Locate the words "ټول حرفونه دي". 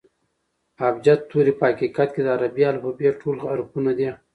3.21-4.09